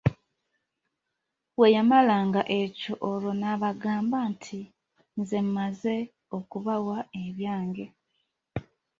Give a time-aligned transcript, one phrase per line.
[1.55, 4.59] Bweyamalanga ekyo olwo nabagamba nti
[5.19, 5.95] nze mmaze
[6.37, 7.85] okubawa ebyange.